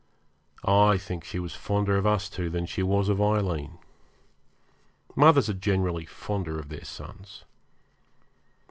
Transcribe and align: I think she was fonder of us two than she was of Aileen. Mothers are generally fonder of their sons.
I 0.65 0.97
think 0.97 1.23
she 1.23 1.37
was 1.37 1.53
fonder 1.53 1.95
of 1.95 2.07
us 2.07 2.27
two 2.27 2.49
than 2.49 2.65
she 2.65 2.81
was 2.81 3.07
of 3.07 3.21
Aileen. 3.21 3.77
Mothers 5.15 5.47
are 5.47 5.53
generally 5.53 6.05
fonder 6.05 6.57
of 6.57 6.69
their 6.69 6.83
sons. 6.85 7.45